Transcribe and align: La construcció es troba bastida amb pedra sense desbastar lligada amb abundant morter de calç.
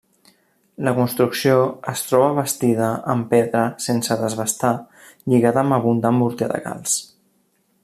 La 0.85 0.93
construcció 0.99 1.57
es 1.91 2.01
troba 2.11 2.31
bastida 2.39 2.87
amb 3.15 3.29
pedra 3.35 3.61
sense 3.87 4.19
desbastar 4.23 4.73
lligada 5.35 5.63
amb 5.65 5.79
abundant 5.79 6.19
morter 6.23 6.49
de 6.55 6.65
calç. 6.69 6.99